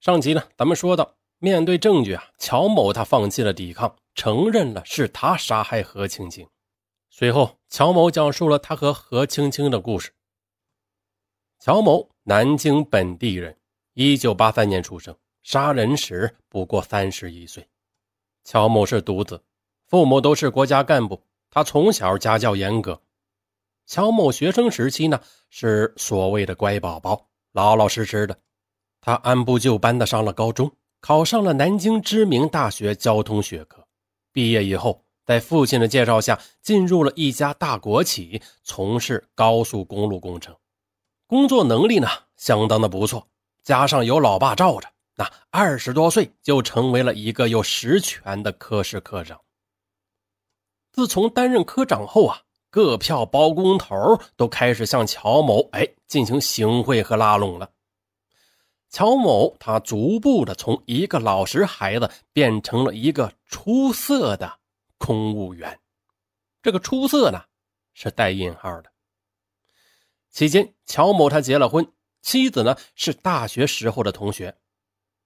[0.00, 6.48] 上集呢，咱们说到，面对证据啊，乔某他放弃了抵抗，承认了是他杀害何青青。
[7.10, 10.10] 随后，乔某讲述了他和何青青的故事。
[11.58, 13.54] 乔某，南京本地人，
[13.92, 17.68] 一九八三年出生，杀人时不过三十一岁。
[18.42, 19.44] 乔某是独子，
[19.86, 22.98] 父母都是国家干部，他从小家教严格。
[23.84, 25.20] 乔某学生时期呢，
[25.50, 28.38] 是所谓的乖宝宝，老老实实的。
[29.00, 30.70] 他按部就班的上了高中，
[31.00, 33.86] 考上了南京知名大学交通学科。
[34.32, 40.54] 毕业以后，在父亲的介绍下，进入了一家大国企，从事高速公路工程。
[41.26, 43.26] 工作能力呢，相当的不错。
[43.62, 49.40] 加上有老爸罩着，那二十多岁就成为了一个有实权的科室科长。
[50.92, 57.70] 自从担任科长后啊，各票包工头都开始向乔某哎进行行贿和拉拢了。
[58.90, 64.58] 乔某，他逐步的从一个老实孩子变成了一个出色的
[64.98, 65.78] 公务员。
[66.60, 67.40] 这个“出色”呢，
[67.94, 68.90] 是带引号的。
[70.28, 71.86] 期间，乔某他结了婚，
[72.20, 74.56] 妻子呢是大学时候的同学。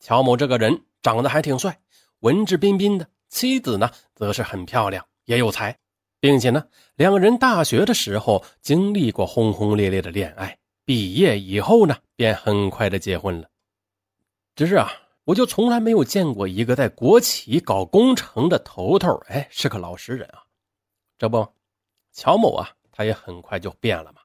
[0.00, 1.80] 乔某这个人长得还挺帅，
[2.20, 5.78] 文质彬彬的；妻子呢，则是很漂亮，也有才，
[6.18, 10.58] 并且呢，两人大学的时候经历过轰轰烈烈的恋爱。
[10.86, 13.49] 毕业以后呢，便很快的结婚了。
[14.60, 14.92] 只是啊，
[15.24, 20.44] 我就从来没有见过一个在国企搞工程的头头，哎，是个老实人啊。
[21.16, 21.48] 这不，
[22.12, 24.20] 乔某啊，他也很快就变了嘛。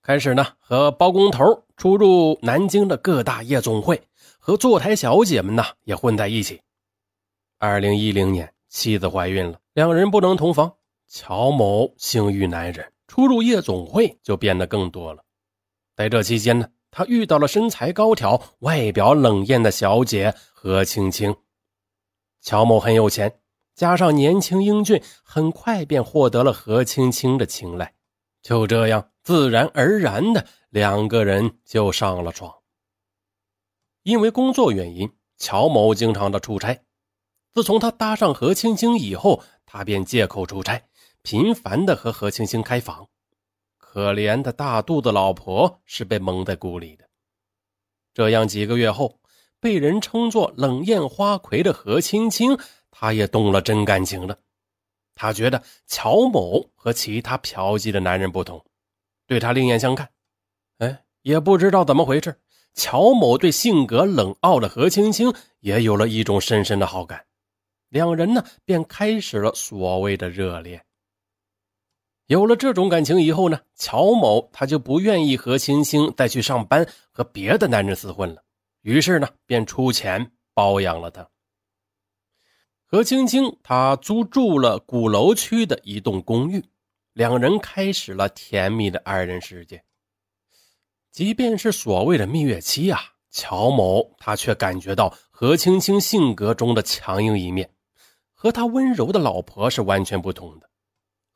[0.00, 4.00] 开始呢，和包工头出入南京的各大夜总会，
[4.38, 6.62] 和坐台小姐们呢也混在一起。
[7.58, 10.72] 二零一零年，妻子怀孕了，两人不能同房。
[11.08, 15.24] 乔某性欲难忍，出入夜总会就变得更多了。
[15.96, 21.34] 在这期间呢，他遇到了身材高挑、外表冷艳的小姐何青青。
[22.42, 23.40] 乔某很有钱，
[23.74, 27.94] 加上年轻英俊，很快便获得了何青青的青睐。
[28.42, 32.52] 就这样，自然而然的，两个人就上了床。
[34.02, 36.84] 因为工作原因，乔某经常的出差。
[37.54, 40.82] 自从他搭上何青青以后，他便借口出差，
[41.22, 43.08] 频繁的和何青青开房。
[43.92, 47.06] 可怜的大肚子老婆是被蒙在鼓里的。
[48.14, 49.20] 这样几个月后，
[49.60, 52.56] 被人称作冷艳花魁的何青青，
[52.90, 54.38] 她也动了真感情了。
[55.14, 58.64] 她觉得乔某和其他嫖妓的男人不同，
[59.26, 60.08] 对他另眼相看。
[60.78, 62.40] 哎，也不知道怎么回事，
[62.72, 67.26] 乔某对性格冷傲的何青青也有了一种深深的好感，
[67.90, 70.82] 两人呢便开始了所谓的热恋。
[72.26, 78.42] 有了这种感情以后呢，乔某他就不愿意和青青再去上班和别的男人厮混了，
[78.82, 81.28] 于是呢便出钱包养了她。
[82.86, 86.64] 何青青她租住了鼓楼区的一栋公寓，
[87.12, 89.82] 两人开始了甜蜜的二人世界。
[91.10, 93.00] 即便是所谓的蜜月期啊，
[93.30, 97.68] 乔某他却感觉到何青青性格中的强硬一面，
[98.32, 100.70] 和他温柔的老婆是完全不同的。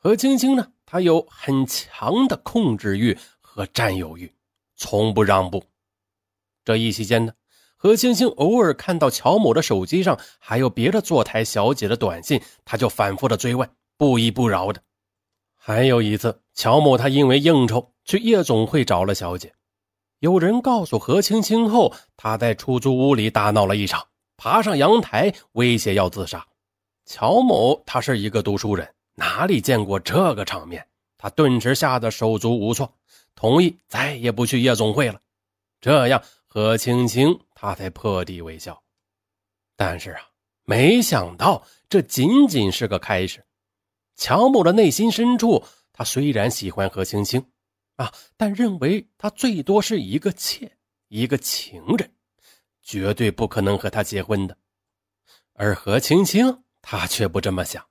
[0.06, 0.68] 何青青呢？
[0.86, 4.32] 她有很强的控制欲和占有欲，
[4.76, 5.64] 从不让步。
[6.64, 7.32] 这一期间呢，
[7.76, 13.68] 何青青偶尔看到乔某的手机上还有别的坐台小姐的短信，她就反复的追问，
[13.98, 14.80] 不依不饶的。
[15.56, 19.54] 还有一次，乔某他因为应酬去夜总会找了小姐，
[20.20, 24.06] 有人告诉何青青后，他在出租屋里大闹了一场，
[24.36, 26.46] 爬上阳台威胁要自杀。
[27.06, 28.88] 乔某他是一个读书人。
[29.16, 30.86] 哪里见过这个场面？
[31.18, 32.94] 他顿时吓得手足无措，
[33.34, 35.20] 同意再也不去夜总会了。
[35.80, 38.82] 这样，何青青他才破涕为笑。
[39.74, 40.20] 但是啊，
[40.64, 43.44] 没想到这仅仅是个开始。
[44.14, 47.44] 乔某的内心深处，他虽然喜欢何青青，
[47.96, 50.70] 啊，但认为她最多是一个妾，
[51.08, 52.12] 一个情人，
[52.82, 54.56] 绝对不可能和他结婚的。
[55.54, 57.84] 而何青青，她却不这么想。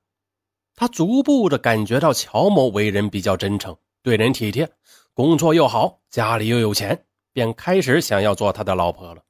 [0.75, 4.69] 他逐步的感觉到乔某为人比较真诚，对人体贴，
[5.13, 9.23] 工作又好，家里又有钱，便开始想要做他的老婆了。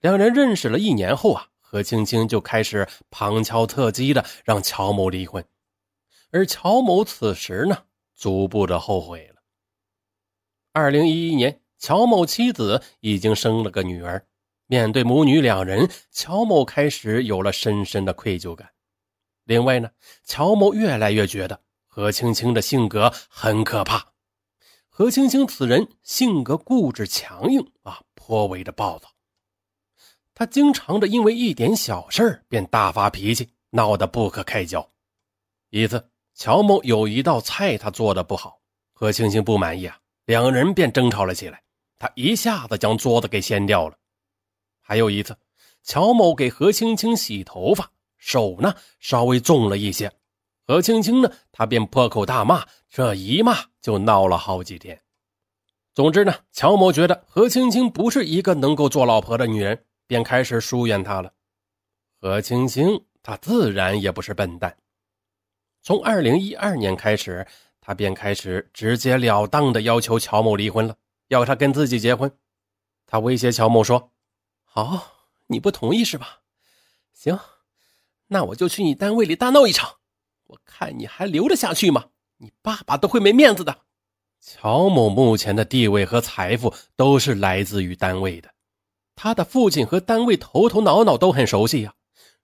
[0.00, 5.44] 两人认识了一年后啊，何青青就开始旁敲侧击的让乔某离婚，
[6.30, 7.78] 而乔某此时呢，
[8.14, 9.42] 逐步的后悔了。
[10.72, 14.24] 二零一一年，乔某妻子已经生了个女儿，
[14.66, 18.70] 面对母女两人，乔某开始有了深深的愧疚感。
[19.46, 19.90] 另外呢，
[20.24, 24.12] 乔某越来越觉得何青青的性格很可怕。
[24.88, 29.08] 何青青此人性格固执强硬啊，颇为的暴躁，
[30.34, 34.90] 他经常的因为一点小事便大发脾气，闹得不可开交。
[35.70, 38.60] 一次，乔某有一道菜他做的不好，
[38.92, 41.62] 何青青不满意啊，两人便争吵了起来。
[41.98, 43.96] 他一下子将桌子给掀掉了。
[44.80, 45.38] 还有一次，
[45.82, 47.92] 乔某给何青青洗头发，
[48.26, 50.12] 手呢稍微重了一些，
[50.66, 55.00] 何青青呢，他便破口大骂，这一骂就闹了好几天。
[55.94, 61.32] 总之呢，乔某觉得何青青不是一个能够做老婆的女人，便开始疏远她了。
[62.20, 64.76] 何青青她自然也不是笨蛋，
[65.80, 67.46] 从二零一二年开始，
[67.80, 70.96] 她便开始直截了当的要求乔某离婚了。
[71.28, 72.28] 要他跟自己结婚，
[73.06, 74.10] 他威胁乔某说
[74.66, 75.12] ：“好，
[75.46, 76.40] 你不同意是吧？
[77.12, 77.38] 行，
[78.28, 79.96] 那我就去你单位里大闹一场，
[80.46, 82.06] 我看你还留得下去吗？
[82.38, 83.82] 你爸爸都会没面子的。”
[84.40, 88.50] 乔某目前的地位和财富都是来自于单位的，
[89.14, 91.94] 他的父亲和单位头头脑脑都很熟悉呀。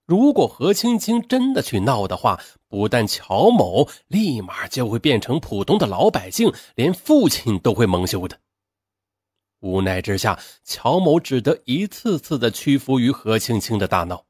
[0.05, 8.37] 如果何青青真的去闹的话，不但乔某立马就会变成普通的老百姓，连父亲都会蒙羞的。
[9.61, 14.25] 无奈之下，乔某只得一次次的屈服于何青青的大闹。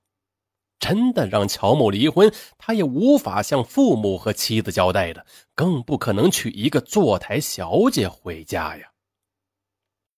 [0.83, 5.25] 真的让乔某离婚，他也无法向父母和妻子交代的，
[5.55, 8.92] 更不可能娶一个坐台小姐回家呀。